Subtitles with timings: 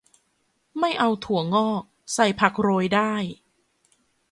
[0.79, 3.13] ไม่เอาถั่วงอก ใส่ผักโรยได้